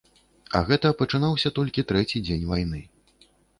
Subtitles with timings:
[0.59, 2.83] А гэта пачынаўся толькі трэці дзень вайны.